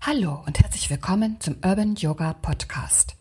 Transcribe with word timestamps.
Hallo 0.00 0.42
und 0.46 0.60
herzlich 0.60 0.88
willkommen 0.90 1.40
zum 1.40 1.56
Urban 1.56 1.96
Yoga 1.96 2.32
Podcast. 2.32 3.16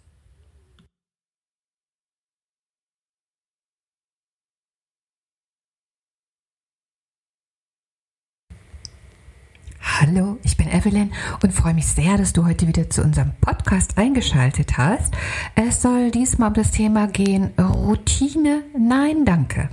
Hallo, 9.82 10.38
ich 10.44 10.56
bin 10.56 10.70
Evelyn 10.70 11.12
und 11.42 11.52
freue 11.52 11.74
mich 11.74 11.88
sehr, 11.88 12.16
dass 12.18 12.32
du 12.32 12.46
heute 12.46 12.68
wieder 12.68 12.90
zu 12.92 13.02
unserem 13.02 13.34
Podcast 13.42 13.98
eingeschaltet 13.98 14.78
hast. 14.78 15.16
Es 15.56 15.82
soll 15.82 16.12
diesmal 16.12 16.50
um 16.50 16.54
das 16.54 16.70
Thema 16.70 17.08
gehen 17.08 17.54
Routine, 17.60 18.64
nein, 18.78 19.26
danke. 19.26 19.70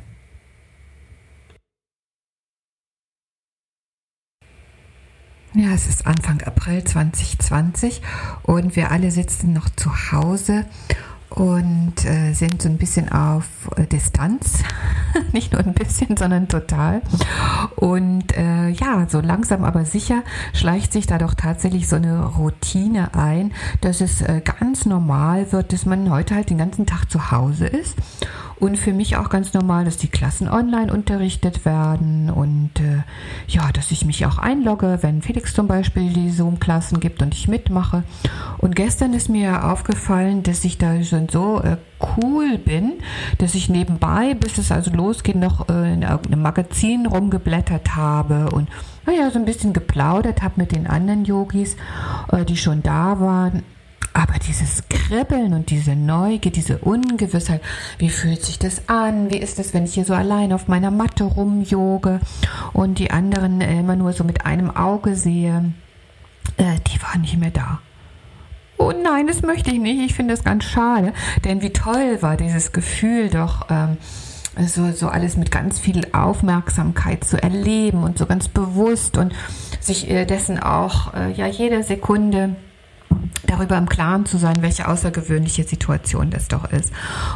Ja, 5.56 5.72
es 5.72 5.86
ist 5.86 6.04
Anfang 6.04 6.42
April 6.42 6.82
2020 6.82 8.02
und 8.42 8.74
wir 8.74 8.90
alle 8.90 9.12
sitzen 9.12 9.52
noch 9.52 9.68
zu 9.70 10.10
Hause 10.10 10.66
und 11.30 12.04
äh, 12.04 12.32
sind 12.32 12.60
so 12.60 12.68
ein 12.68 12.76
bisschen 12.76 13.08
auf 13.08 13.46
äh, 13.76 13.86
Distanz. 13.86 14.64
Nicht 15.32 15.52
nur 15.52 15.60
ein 15.60 15.74
bisschen, 15.74 16.16
sondern 16.16 16.48
total. 16.48 17.02
Und 17.76 18.36
äh, 18.36 18.68
ja, 18.70 19.06
so 19.08 19.20
langsam 19.20 19.64
aber 19.64 19.84
sicher 19.84 20.22
schleicht 20.52 20.92
sich 20.92 21.06
da 21.06 21.18
doch 21.18 21.34
tatsächlich 21.34 21.88
so 21.88 21.96
eine 21.96 22.24
Routine 22.24 23.14
ein, 23.14 23.52
dass 23.80 24.00
es 24.00 24.22
äh, 24.22 24.40
ganz 24.40 24.86
normal 24.86 25.52
wird, 25.52 25.72
dass 25.72 25.86
man 25.86 26.10
heute 26.10 26.34
halt 26.34 26.50
den 26.50 26.58
ganzen 26.58 26.86
Tag 26.86 27.10
zu 27.10 27.30
Hause 27.30 27.66
ist. 27.66 27.96
Und 28.60 28.78
für 28.78 28.92
mich 28.92 29.16
auch 29.16 29.30
ganz 29.30 29.52
normal, 29.52 29.84
dass 29.84 29.96
die 29.96 30.08
Klassen 30.08 30.48
online 30.48 30.92
unterrichtet 30.92 31.64
werden 31.64 32.30
und 32.30 32.70
äh, 32.78 33.02
ja, 33.48 33.70
dass 33.72 33.90
ich 33.90 34.04
mich 34.04 34.24
auch 34.26 34.38
einlogge, 34.38 34.98
wenn 35.02 35.22
Felix 35.22 35.54
zum 35.54 35.66
Beispiel 35.66 36.12
die 36.12 36.30
Zoom-Klassen 36.30 37.00
gibt 37.00 37.20
und 37.20 37.34
ich 37.34 37.48
mitmache. 37.48 38.04
Und 38.58 38.76
gestern 38.76 39.12
ist 39.12 39.28
mir 39.28 39.64
aufgefallen, 39.70 40.44
dass 40.44 40.64
ich 40.64 40.78
da 40.78 41.02
schon 41.02 41.28
so 41.28 41.60
äh, 41.62 41.76
cool 42.16 42.58
bin, 42.58 42.94
dass 43.38 43.54
ich 43.54 43.68
nebenbei, 43.68 44.34
bis 44.34 44.58
es 44.58 44.70
also 44.70 44.90
losgeht, 45.04 45.36
noch 45.36 45.68
äh, 45.68 45.92
in 45.92 46.02
irgendeinem 46.02 46.42
Magazin 46.42 47.06
rumgeblättert 47.06 47.94
habe 47.94 48.48
und 48.50 48.68
naja, 49.06 49.30
so 49.30 49.38
ein 49.38 49.44
bisschen 49.44 49.72
geplaudert 49.72 50.42
habe 50.42 50.54
mit 50.56 50.72
den 50.72 50.86
anderen 50.86 51.24
Yogis, 51.24 51.76
äh, 52.32 52.44
die 52.44 52.56
schon 52.56 52.82
da 52.82 53.20
waren. 53.20 53.62
Aber 54.14 54.34
dieses 54.38 54.84
Kribbeln 54.88 55.54
und 55.54 55.70
diese 55.70 55.96
Neugier, 55.96 56.52
diese 56.52 56.78
Ungewissheit, 56.78 57.60
wie 57.98 58.10
fühlt 58.10 58.42
sich 58.42 58.60
das 58.60 58.88
an? 58.88 59.30
Wie 59.30 59.38
ist 59.38 59.58
das, 59.58 59.74
wenn 59.74 59.84
ich 59.84 59.94
hier 59.94 60.04
so 60.04 60.14
allein 60.14 60.52
auf 60.52 60.68
meiner 60.68 60.92
Matte 60.92 61.24
rumjoge 61.24 62.20
und 62.72 62.98
die 62.98 63.10
anderen 63.10 63.60
äh, 63.60 63.80
immer 63.80 63.96
nur 63.96 64.12
so 64.12 64.24
mit 64.24 64.46
einem 64.46 64.70
Auge 64.70 65.16
sehe? 65.16 65.72
Die 66.58 67.02
waren 67.02 67.22
nicht 67.22 67.36
mehr 67.36 67.50
da. 67.50 67.80
Oh 68.78 68.92
nein, 68.92 69.26
das 69.26 69.42
möchte 69.42 69.70
ich 69.70 69.80
nicht. 69.80 70.00
Ich 70.04 70.14
finde 70.14 70.34
das 70.34 70.44
ganz 70.44 70.64
schade. 70.64 71.12
Denn 71.44 71.62
wie 71.62 71.72
toll 71.72 72.18
war 72.20 72.36
dieses 72.36 72.72
Gefühl 72.72 73.30
doch. 73.30 73.66
Ähm, 73.70 73.96
so, 74.66 74.92
so 74.92 75.08
alles 75.08 75.36
mit 75.36 75.50
ganz 75.50 75.78
viel 75.78 76.06
Aufmerksamkeit 76.12 77.24
zu 77.24 77.42
erleben 77.42 78.02
und 78.02 78.18
so 78.18 78.26
ganz 78.26 78.48
bewusst 78.48 79.16
und 79.16 79.34
sich 79.80 80.10
äh, 80.10 80.24
dessen 80.24 80.58
auch 80.58 81.14
äh, 81.14 81.32
ja 81.32 81.46
jede 81.46 81.82
Sekunde 81.82 82.56
darüber 83.46 83.76
im 83.76 83.88
Klaren 83.88 84.26
zu 84.26 84.38
sein, 84.38 84.56
welche 84.60 84.88
außergewöhnliche 84.88 85.64
Situation 85.64 86.30
das 86.30 86.48
doch 86.48 86.70
ist. 86.70 86.92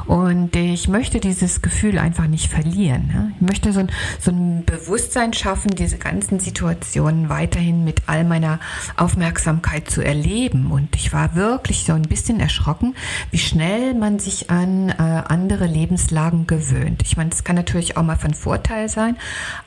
Und 0.06 0.54
ich 0.56 0.88
möchte 0.88 1.20
dieses 1.20 1.62
Gefühl 1.62 1.98
einfach 1.98 2.26
nicht 2.26 2.50
verlieren. 2.50 3.34
Ich 3.36 3.46
möchte 3.46 3.72
so 3.72 3.80
ein, 3.80 3.90
so 4.20 4.30
ein 4.30 4.64
Bewusstsein 4.64 5.32
schaffen, 5.32 5.70
diese 5.72 5.98
ganzen 5.98 6.40
Situationen 6.40 7.28
weiterhin 7.28 7.84
mit 7.84 8.02
all 8.06 8.24
meiner 8.24 8.60
Aufmerksamkeit 8.96 9.90
zu 9.90 10.02
erleben. 10.02 10.70
Und 10.70 10.96
ich 10.96 11.12
war 11.12 11.34
wirklich 11.34 11.84
so 11.84 11.92
ein 11.92 12.02
bisschen 12.02 12.40
erschrocken, 12.40 12.94
wie 13.30 13.38
schnell 13.38 13.94
man 13.94 14.18
sich 14.18 14.50
an 14.50 14.90
äh, 14.90 14.94
andere 14.98 15.66
Lebenslagen 15.66 16.46
gewöhnt. 16.46 17.02
Ich 17.02 17.16
meine, 17.16 17.30
es 17.30 17.44
kann 17.44 17.56
natürlich 17.56 17.96
auch 17.96 18.02
mal 18.02 18.16
von 18.16 18.34
Vorteil 18.34 18.88
sein, 18.88 19.16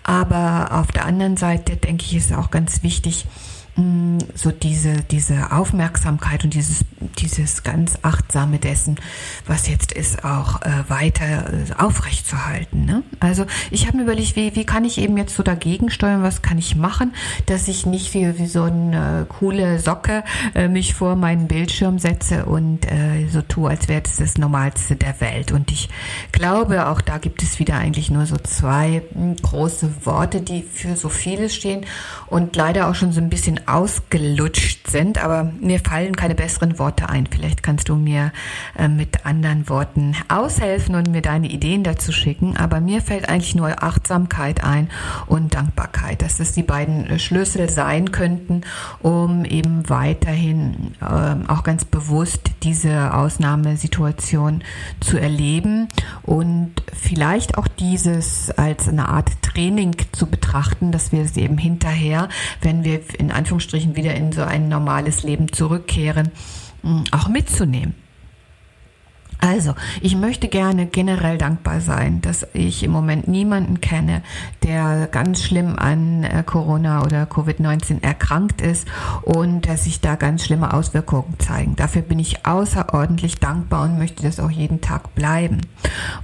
aber 0.03 0.69
auf 0.71 0.91
der 0.91 1.05
anderen 1.05 1.37
Seite 1.37 1.75
denke 1.75 2.05
ich, 2.05 2.15
ist 2.15 2.31
es 2.31 2.37
auch 2.37 2.51
ganz 2.51 2.83
wichtig, 2.83 3.25
so 4.35 4.51
diese, 4.51 4.97
diese 5.09 5.51
Aufmerksamkeit 5.51 6.43
und 6.43 6.53
dieses, 6.53 6.83
dieses 7.19 7.63
ganz 7.63 7.97
achtsame 8.01 8.59
dessen, 8.59 8.97
was 9.47 9.67
jetzt 9.67 9.93
ist, 9.93 10.25
auch 10.25 10.61
äh, 10.61 10.69
weiter 10.89 11.53
äh, 11.53 11.73
aufrechtzuerhalten. 11.77 12.85
Ne? 12.85 13.03
Also 13.19 13.45
ich 13.71 13.87
habe 13.87 13.97
mir 13.97 14.03
überlegt, 14.03 14.35
wie, 14.35 14.55
wie 14.55 14.65
kann 14.65 14.83
ich 14.83 14.97
eben 14.97 15.17
jetzt 15.17 15.35
so 15.35 15.43
dagegen 15.43 15.89
steuern, 15.89 16.21
was 16.21 16.41
kann 16.41 16.57
ich 16.57 16.75
machen, 16.75 17.13
dass 17.45 17.67
ich 17.69 17.85
nicht 17.85 18.13
wie, 18.13 18.37
wie 18.37 18.47
so 18.47 18.63
eine 18.63 19.25
coole 19.29 19.79
Socke 19.79 20.23
äh, 20.53 20.67
mich 20.67 20.93
vor 20.93 21.15
meinen 21.15 21.47
Bildschirm 21.47 21.97
setze 21.97 22.45
und 22.45 22.85
äh, 22.85 23.27
so 23.31 23.41
tue, 23.41 23.69
als 23.69 23.87
wäre 23.87 24.01
das 24.01 24.17
das 24.17 24.37
Normalste 24.37 24.95
der 24.95 25.19
Welt. 25.21 25.51
Und 25.51 25.71
ich 25.71 25.89
glaube, 26.31 26.87
auch 26.87 27.01
da 27.01 27.17
gibt 27.17 27.41
es 27.41 27.59
wieder 27.59 27.75
eigentlich 27.75 28.11
nur 28.11 28.25
so 28.25 28.37
zwei 28.37 29.01
hm, 29.13 29.37
große 29.37 30.05
Worte, 30.05 30.41
die 30.41 30.61
für 30.61 30.95
so 30.97 31.09
vieles 31.09 31.55
stehen 31.55 31.85
und 32.27 32.55
leider 32.55 32.89
auch 32.89 32.95
schon 32.95 33.11
so 33.11 33.21
ein 33.21 33.29
bisschen 33.29 33.60
ausgelutscht 33.67 34.87
sind, 34.87 35.23
aber 35.23 35.51
mir 35.59 35.79
fallen 35.79 36.15
keine 36.15 36.35
besseren 36.35 36.79
Worte 36.79 37.09
ein. 37.09 37.27
Vielleicht 37.27 37.63
kannst 37.63 37.89
du 37.89 37.95
mir 37.95 38.31
äh, 38.77 38.87
mit 38.87 39.25
anderen 39.25 39.69
Worten 39.69 40.15
aushelfen 40.27 40.95
und 40.95 41.09
mir 41.11 41.21
deine 41.21 41.49
Ideen 41.49 41.83
dazu 41.83 42.11
schicken. 42.11 42.57
Aber 42.57 42.79
mir 42.81 43.01
fällt 43.01 43.29
eigentlich 43.29 43.55
nur 43.55 43.83
Achtsamkeit 43.83 44.63
ein 44.63 44.89
und 45.27 45.53
Dankbarkeit, 45.53 46.21
dass 46.21 46.37
das 46.37 46.51
die 46.51 46.63
beiden 46.63 47.19
Schlüssel 47.19 47.69
sein 47.69 48.11
könnten, 48.11 48.61
um 49.01 49.45
eben 49.45 49.89
weiterhin 49.89 50.95
äh, 51.01 51.49
auch 51.51 51.63
ganz 51.63 51.85
bewusst 51.85 52.51
diese 52.63 53.13
Ausnahmesituation 53.13 54.63
zu 54.99 55.17
erleben 55.17 55.87
und 56.23 56.71
vielleicht 56.93 57.57
auch 57.57 57.67
dieses 57.67 58.49
als 58.51 58.87
eine 58.87 59.09
Art 59.09 59.29
Training 59.41 59.95
zu 60.11 60.27
betrachten, 60.27 60.91
dass 60.91 61.11
wir 61.11 61.21
es 61.21 61.37
eben 61.37 61.57
hinterher, 61.57 62.29
wenn 62.61 62.83
wir 62.83 63.01
in 63.17 63.31
Anführungsstrichen 63.31 63.95
wieder 63.95 64.15
in 64.15 64.31
so 64.31 64.43
ein 64.43 64.69
normales 64.69 65.23
Leben 65.23 65.51
zurückkehren, 65.51 66.31
auch 67.11 67.27
mitzunehmen. 67.27 67.95
Also, 69.43 69.73
ich 70.01 70.15
möchte 70.15 70.47
gerne 70.47 70.85
generell 70.85 71.39
dankbar 71.39 71.81
sein, 71.81 72.21
dass 72.21 72.45
ich 72.53 72.83
im 72.83 72.91
Moment 72.91 73.27
niemanden 73.27 73.81
kenne, 73.81 74.21
der 74.63 75.07
ganz 75.07 75.41
schlimm 75.41 75.79
an 75.79 76.23
äh, 76.23 76.43
Corona 76.45 77.03
oder 77.03 77.23
Covid-19 77.23 78.03
erkrankt 78.03 78.61
ist 78.61 78.87
und 79.23 79.67
dass 79.67 79.85
sich 79.85 79.99
da 79.99 80.13
ganz 80.13 80.45
schlimme 80.45 80.75
Auswirkungen 80.75 81.39
zeigen. 81.39 81.75
Dafür 81.75 82.03
bin 82.03 82.19
ich 82.19 82.45
außerordentlich 82.45 83.39
dankbar 83.39 83.85
und 83.85 83.97
möchte 83.97 84.21
das 84.21 84.39
auch 84.39 84.51
jeden 84.51 84.79
Tag 84.79 85.15
bleiben. 85.15 85.61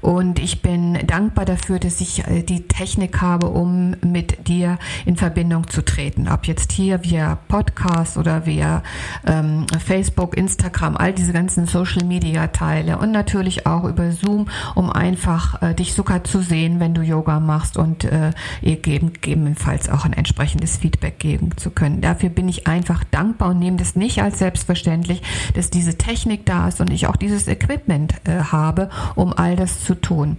Und 0.01 0.37
ich 0.37 0.61
bin 0.61 0.99
dankbar 1.07 1.45
dafür, 1.45 1.79
dass 1.79 1.99
ich 2.01 2.27
äh, 2.27 2.43
die 2.43 2.67
Technik 2.67 3.19
habe, 3.19 3.47
um 3.47 3.95
mit 4.05 4.47
dir 4.47 4.77
in 5.07 5.17
Verbindung 5.17 5.67
zu 5.67 5.83
treten. 5.83 6.27
Ob 6.27 6.45
jetzt 6.45 6.71
hier 6.71 7.03
via 7.03 7.39
Podcast 7.47 8.15
oder 8.17 8.45
via 8.45 8.83
ähm, 9.25 9.65
Facebook, 9.83 10.37
Instagram, 10.37 10.95
all 10.95 11.13
diese 11.13 11.33
ganzen 11.33 11.65
Social-Media-Teile 11.65 12.99
und 13.07 13.13
natürlich 13.13 13.65
auch 13.65 13.85
über 13.85 14.11
Zoom, 14.11 14.47
um 14.75 14.91
einfach 14.91 15.61
äh, 15.61 15.73
dich 15.73 15.93
sogar 15.93 16.23
zu 16.23 16.41
sehen, 16.41 16.79
wenn 16.79 16.93
du 16.93 17.01
Yoga 17.01 17.39
machst 17.39 17.77
und 17.77 18.03
äh, 18.03 18.31
ihr 18.61 18.75
geben, 18.75 19.13
gegebenenfalls 19.13 19.89
auch 19.89 20.03
ein 20.05 20.13
entsprechendes 20.13 20.77
Feedback 20.77 21.19
geben 21.19 21.55
zu 21.55 21.71
können. 21.71 22.01
Dafür 22.01 22.29
bin 22.29 22.49
ich 22.49 22.67
einfach 22.67 23.03
dankbar 23.05 23.49
und 23.49 23.59
nehme 23.59 23.77
das 23.77 23.95
nicht 23.95 24.21
als 24.21 24.39
selbstverständlich, 24.39 25.21
dass 25.53 25.69
diese 25.69 25.97
Technik 25.97 26.45
da 26.45 26.67
ist 26.67 26.81
und 26.81 26.91
ich 26.91 27.07
auch 27.07 27.15
dieses 27.15 27.47
Equipment 27.47 28.15
äh, 28.25 28.39
habe, 28.51 28.89
um 29.15 29.31
all 29.33 29.55
das 29.55 29.83
zu 29.83 29.95
tun. 29.95 30.37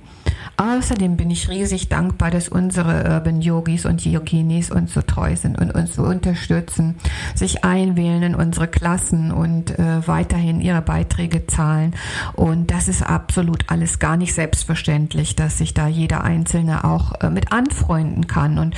Außerdem 0.57 1.17
bin 1.17 1.31
ich 1.31 1.49
riesig 1.49 1.89
dankbar, 1.89 2.33
dass 2.33 2.49
unsere 2.49 3.09
Urban 3.09 3.41
Yogis 3.41 3.87
und 3.87 4.05
Yoginis 4.05 4.73
uns 4.73 4.93
so 4.93 5.03
treu 5.03 5.37
sind 5.37 5.57
und 5.57 5.73
uns 5.73 5.95
so 5.95 6.03
unterstützen, 6.03 6.97
sich 7.37 7.65
einwählen 7.65 8.25
in 8.25 8.35
unsere 8.35 8.67
Klassen 8.67 9.31
und 9.31 9.79
äh, 9.79 10.07
weiterhin 10.07 10.61
ihre 10.61 10.83
Beiträge 10.83 11.47
zahlen. 11.47 11.95
Und 12.35 12.58
das 12.67 12.89
ist 12.89 13.03
absolut 13.03 13.65
alles 13.69 13.99
gar 13.99 14.17
nicht 14.17 14.35
selbstverständlich, 14.35 15.37
dass 15.37 15.59
sich 15.59 15.75
da 15.75 15.87
jeder 15.87 16.25
Einzelne 16.25 16.85
auch 16.85 17.21
äh, 17.21 17.31
mit 17.31 17.53
anfreunden 17.53 18.27
kann. 18.27 18.59
Und 18.59 18.75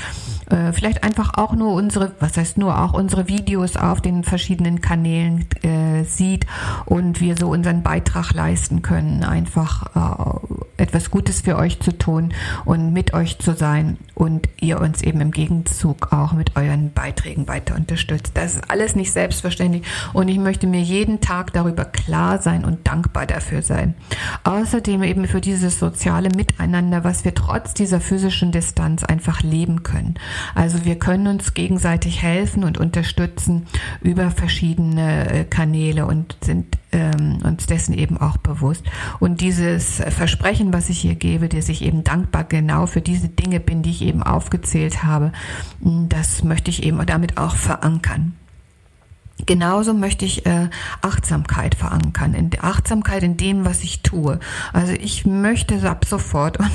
äh, 0.51 0.73
vielleicht 0.73 1.03
einfach 1.05 1.35
auch 1.35 1.55
nur 1.55 1.73
unsere, 1.73 2.13
was 2.21 2.37
heißt 2.37 2.59
nur, 2.59 2.79
auch 2.81 2.93
unsere 2.93 3.29
Videos 3.29 3.77
auf 3.77 4.01
den 4.01 4.25
verschiedenen 4.25 4.81
Kanälen 4.81 5.47
äh, 5.63 5.80
sieht 6.05 6.47
und 6.87 7.21
wir 7.21 7.37
so 7.37 7.49
unseren 7.49 7.83
Beitrag 7.83 8.33
leisten 8.33 8.83
können, 8.83 9.25
einfach 9.25 9.95
äh, 9.95 10.83
etwas 10.83 11.11
Gutes 11.11 11.41
für 11.41 11.57
euch 11.57 11.81
zu 11.81 11.97
tun 11.97 12.33
und 12.65 12.93
mit 12.93 13.13
euch 13.15 13.39
zu 13.39 13.55
sein 13.55 13.99
und 14.15 14.49
ihr 14.61 14.81
uns 14.81 15.03
eben 15.03 15.21
im 15.21 15.31
Gegenzug 15.31 16.13
auch 16.13 16.33
mit 16.33 16.57
euren 16.57 16.93
Beiträgen 16.93 17.49
weiter 17.49 17.75
unterstützt. 17.75 18.33
Das 18.35 18.55
ist 18.55 18.71
alles 18.71 18.97
nicht 18.97 19.13
selbstverständlich 19.13 19.85
und 20.13 20.29
ich 20.29 20.39
möchte 20.39 20.67
mir 20.67 20.81
jeden 20.81 21.21
Tag 21.21 21.53
darüber 21.53 21.85
klar 21.85 22.41
sein 22.41 22.65
und 22.65 22.87
dankbar 22.87 23.27
dafür 23.27 23.63
sein. 23.63 23.95
Außerdem 24.45 25.03
eben 25.03 25.27
für 25.27 25.41
dieses 25.41 25.79
soziale 25.79 26.31
Miteinander, 26.31 27.05
was 27.05 27.25
wir 27.25 27.35
trotz 27.35 27.75
dieser 27.75 28.01
physischen 28.01 28.53
Distanz 28.53 29.05
einfach 29.05 29.43
leben 29.43 29.83
können. 29.83 30.15
Also 30.55 30.85
wir 30.85 30.99
können 30.99 31.27
uns 31.27 31.55
gegenseitig 31.55 32.23
helfen 32.23 32.65
und 32.65 32.79
unterstützen 32.79 33.67
über 34.01 34.31
verschiedene 34.31 35.31
äh, 35.31 35.45
Kanäle 35.91 36.07
und 36.07 36.37
sind 36.41 36.79
ähm, 36.93 37.39
uns 37.43 37.67
dessen 37.67 37.95
eben 37.95 38.19
auch 38.19 38.37
bewusst. 38.37 38.85
Und 39.19 39.41
dieses 39.41 39.97
Versprechen, 39.97 40.73
was 40.73 40.89
ich 40.89 41.01
hier 41.01 41.15
gebe, 41.15 41.49
dass 41.49 41.69
ich 41.69 41.83
eben 41.83 42.05
dankbar 42.05 42.45
genau 42.45 42.87
für 42.87 43.01
diese 43.01 43.29
Dinge 43.29 43.61
bin, 43.61 43.83
die 43.83 43.91
ich 43.91 44.03
eben 44.03 44.23
aufgezählt 44.23 45.03
habe, 45.03 45.33
das 45.81 46.45
möchte 46.45 46.71
ich 46.71 46.83
eben 46.83 47.05
damit 47.07 47.39
auch 47.39 47.57
verankern. 47.57 48.35
Genauso 49.47 49.95
möchte 49.95 50.27
ich 50.27 50.45
äh, 50.45 50.69
Achtsamkeit 51.01 51.75
verankern, 51.75 52.35
in 52.35 52.51
Achtsamkeit 52.61 53.23
in 53.23 53.39
dem, 53.39 53.65
was 53.65 53.83
ich 53.83 54.03
tue. 54.03 54.39
Also 54.75 54.93
ich 54.93 55.25
möchte 55.25 55.89
ab 55.89 56.05
sofort 56.05 56.59
und 56.59 56.71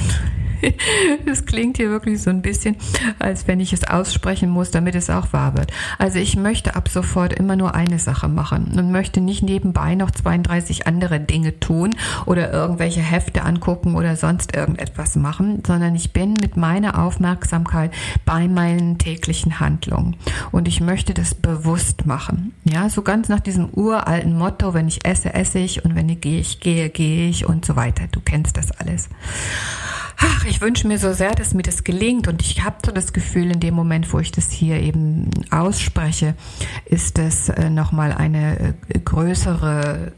es 1.25 1.45
klingt 1.45 1.77
hier 1.77 1.89
wirklich 1.89 2.21
so 2.21 2.29
ein 2.29 2.41
bisschen, 2.41 2.75
als 3.19 3.47
wenn 3.47 3.59
ich 3.59 3.73
es 3.73 3.83
aussprechen 3.83 4.50
muss, 4.50 4.71
damit 4.71 4.95
es 4.95 5.09
auch 5.09 5.33
wahr 5.33 5.56
wird. 5.56 5.71
Also 5.97 6.19
ich 6.19 6.35
möchte 6.35 6.75
ab 6.75 6.89
sofort 6.89 7.33
immer 7.33 7.56
nur 7.56 7.75
eine 7.75 8.00
Sache 8.00 8.27
machen 8.27 8.73
und 8.77 8.91
möchte 8.91 9.21
nicht 9.21 9.44
nebenbei 9.44 9.95
noch 9.95 10.12
32 10.12 10.88
andere 10.88 11.19
Dinge 11.19 11.59
tun 11.59 11.95
oder 12.25 12.51
irgendwelche 12.51 13.01
Hefte 13.01 13.44
angucken 13.44 13.95
oder 13.95 14.15
sonst 14.15 14.56
irgendetwas 14.56 15.15
machen, 15.15 15.63
sondern 15.65 15.95
ich 15.95 16.13
bin 16.13 16.33
mit 16.33 16.57
meiner 16.57 17.03
Aufmerksamkeit 17.03 17.91
bei 18.25 18.47
meinen 18.47 18.97
täglichen 18.97 19.59
Handlungen 19.59 20.15
und 20.51 20.67
ich 20.67 20.81
möchte 20.81 21.13
das 21.13 21.35
bewusst 21.35 22.06
machen. 22.06 22.53
Ja, 22.63 22.89
so 22.89 23.01
ganz 23.01 23.29
nach 23.29 23.39
diesem 23.39 23.69
uralten 23.69 24.38
Motto, 24.38 24.73
wenn 24.73 24.88
ich 24.88 25.06
esse, 25.06 25.33
esse 25.33 25.59
ich 25.59 25.85
und 25.85 25.95
wenn 25.95 26.09
ich 26.09 26.21
gehe, 26.21 26.39
ich 26.39 26.59
gehe, 26.59 26.89
gehe 26.89 27.29
ich 27.29 27.45
und 27.45 27.65
so 27.65 27.75
weiter. 27.75 28.06
Du 28.12 28.19
kennst 28.19 28.57
das 28.57 28.71
alles. 28.71 29.09
Ach, 30.17 30.45
ich 30.45 30.62
wünsche 30.62 30.88
mir 30.88 30.97
so 30.97 31.13
sehr, 31.13 31.31
dass 31.31 31.53
mir 31.53 31.63
das 31.63 31.83
gelingt 31.83 32.27
und 32.27 32.41
ich 32.41 32.63
habe 32.63 32.77
so 32.85 32.91
das 32.91 33.13
Gefühl, 33.13 33.51
in 33.51 33.59
dem 33.59 33.73
Moment, 33.73 34.12
wo 34.13 34.19
ich 34.19 34.31
das 34.31 34.51
hier 34.51 34.79
eben 34.79 35.29
ausspreche, 35.51 36.35
ist 36.85 37.17
das 37.17 37.50
äh, 37.50 37.69
nochmal 37.69 38.13
eine 38.13 38.75
äh, 38.89 39.00
größere 39.00 40.13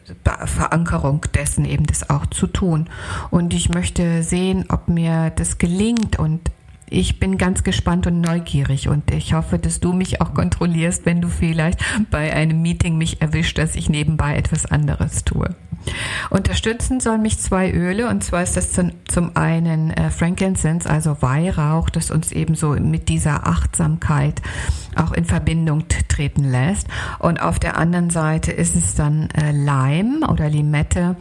Verankerung 0.46 1.26
dessen, 1.34 1.66
eben 1.66 1.86
das 1.86 2.10
auch 2.10 2.26
zu 2.28 2.48
tun. 2.48 2.90
Und 3.32 3.54
ich 3.54 3.70
möchte 3.70 4.24
sehen, 4.24 4.66
ob 4.70 4.88
mir 4.88 5.32
das 5.32 5.58
gelingt 5.58 6.20
und 6.20 6.42
ich 6.90 7.20
bin 7.20 7.38
ganz 7.38 7.64
gespannt 7.64 8.08
und 8.08 8.22
neugierig 8.22 8.88
und 8.88 9.12
ich 9.12 9.34
hoffe, 9.34 9.60
dass 9.60 9.80
du 9.80 9.94
mich 9.94 10.22
auch 10.22 10.34
kontrollierst, 10.34 11.06
wenn 11.06 11.22
du 11.22 11.28
vielleicht 11.28 11.84
bei 12.10 12.34
einem 12.34 12.62
Meeting 12.62 12.98
mich 12.98 13.22
erwischt, 13.22 13.58
dass 13.58 13.76
ich 13.76 13.90
nebenbei 13.90 14.36
etwas 14.36 14.66
anderes 14.66 15.26
tue. 15.26 15.56
Unterstützen 16.30 17.00
sollen 17.00 17.22
mich 17.22 17.40
zwei 17.40 17.72
Öle 17.72 18.10
und 18.10 18.24
zwar 18.24 18.44
ist 18.44 18.58
das 18.58 18.72
zum, 18.72 18.92
zum 19.08 19.36
einen 19.36 19.92
äh, 19.92 20.10
Frankincense, 20.10 20.90
also 20.90 21.22
Weihrauch, 21.22 21.90
das 21.90 22.12
uns 22.12 22.32
ebenso 22.32 22.72
mit 22.72 23.10
dieser 23.10 23.48
Achtsamkeit 23.48 24.42
auch 24.96 25.12
in 25.12 25.26
Verbindung 25.26 25.86
treten 26.08 26.44
lässt. 26.44 26.88
Und 27.20 27.42
auf 27.42 27.60
der 27.60 27.78
anderen 27.78 28.10
Seite 28.10 28.52
ist 28.52 28.76
es 28.76 28.96
dann 28.96 29.30
äh, 29.32 29.52
Leim 29.52 30.26
oder 30.28 30.50
Limette, 30.50 31.16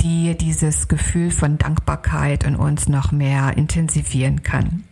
die 0.00 0.36
dieses 0.36 0.88
Gefühl 0.88 1.30
von 1.30 1.58
Dankbarkeit 1.58 2.44
in 2.44 2.56
uns 2.56 2.88
noch 2.88 3.12
mehr 3.12 3.56
intensivieren 3.56 4.42
kann. 4.42 4.84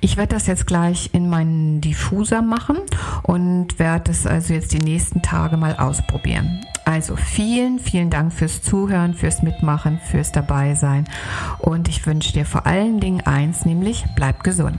Ich 0.00 0.16
werde 0.16 0.34
das 0.34 0.46
jetzt 0.46 0.66
gleich 0.66 1.10
in 1.12 1.28
meinen 1.28 1.80
Diffuser 1.80 2.42
machen 2.42 2.78
und 3.22 3.78
werde 3.78 4.10
es 4.10 4.26
also 4.26 4.54
jetzt 4.54 4.72
die 4.72 4.80
nächsten 4.80 5.22
Tage 5.22 5.56
mal 5.56 5.76
ausprobieren. 5.76 6.64
Also 6.84 7.16
vielen, 7.16 7.78
vielen 7.78 8.10
Dank 8.10 8.32
fürs 8.32 8.62
Zuhören, 8.62 9.14
fürs 9.14 9.42
Mitmachen, 9.42 9.98
fürs 9.98 10.32
Dabeisein 10.32 11.04
und 11.58 11.88
ich 11.88 12.06
wünsche 12.06 12.32
dir 12.32 12.46
vor 12.46 12.66
allen 12.66 13.00
Dingen 13.00 13.22
eins, 13.26 13.64
nämlich 13.64 14.04
bleib 14.14 14.44
gesund. 14.44 14.78